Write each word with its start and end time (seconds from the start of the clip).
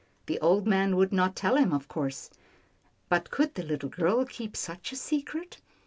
The 0.25 0.39
old 0.39 0.65
man 0.65 0.95
would 0.95 1.11
not 1.13 1.35
tell 1.35 1.55
him 1.57 1.71
of 1.71 1.87
course, 1.87 2.31
but 3.07 3.29
could 3.29 3.53
the 3.53 3.61
little 3.61 3.89
girl 3.89 4.25
keep 4.25 4.57
such 4.57 4.91
a 4.91 4.95
"secret 4.95 5.59